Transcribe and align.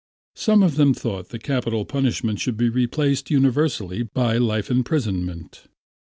Some 0.33 0.63
of 0.63 0.77
them 0.77 0.95
thought 0.95 1.29
that 1.29 1.43
capital 1.43 1.85
punishment 1.85 2.39
should 2.39 2.57
be 2.57 2.69
replaced 2.69 3.29
universally 3.29 4.01
by 4.01 4.37
life 4.39 4.71
imprisonment. 4.71 5.65